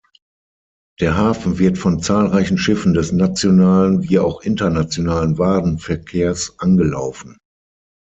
Der 0.99 1.15
Hafen 1.15 1.59
wird 1.59 1.77
von 1.77 2.01
zahlreichen 2.01 2.57
Schiffen 2.57 2.95
des 2.95 3.11
nationalen 3.11 4.09
wie 4.09 4.17
auch 4.17 4.41
internationalen 4.41 5.37
Warenverkehrs 5.37 6.55
angelaufen. 6.57 7.37